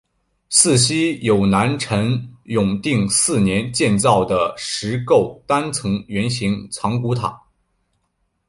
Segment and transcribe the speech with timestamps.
[0.49, 7.39] 寺西有南陈永定四年建造的石构单层圆形藏骨塔。